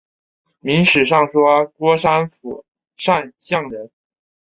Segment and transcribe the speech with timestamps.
[0.61, 2.65] 明史上说郭山甫
[2.97, 3.91] 善相人。